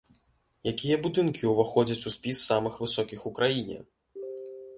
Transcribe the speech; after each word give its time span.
Якія 0.71 0.95
будынкі 1.03 1.43
ўваходзяць 1.51 2.05
у 2.13 2.15
спіс 2.15 2.37
самых 2.49 2.73
высокіх 2.87 3.19
у 3.33 3.35
краіне? 3.37 3.77